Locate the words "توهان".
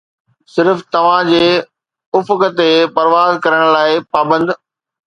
0.93-1.29